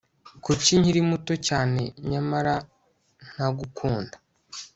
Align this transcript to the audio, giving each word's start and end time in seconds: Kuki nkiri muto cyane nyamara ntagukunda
Kuki 0.43 0.71
nkiri 0.79 1.01
muto 1.09 1.33
cyane 1.47 1.81
nyamara 2.09 2.53
ntagukunda 3.29 4.15